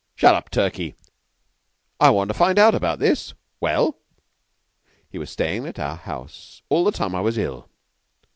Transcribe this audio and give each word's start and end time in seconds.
"Shut 0.15 0.33
up, 0.33 0.49
Turkey. 0.49 0.95
I 1.99 2.09
want 2.09 2.29
to 2.29 2.33
find 2.33 2.57
out 2.57 2.73
about 2.73 2.97
this. 2.97 3.35
Well?" 3.59 3.99
"He 5.11 5.19
was 5.19 5.29
stayin' 5.29 5.67
at 5.67 5.77
our 5.77 5.95
house 5.95 6.63
all 6.69 6.83
the 6.85 6.91
time 6.91 7.13
I 7.13 7.21
was 7.21 7.37
ill." 7.37 7.69